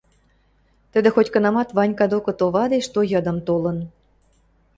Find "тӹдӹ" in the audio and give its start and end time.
0.91-1.09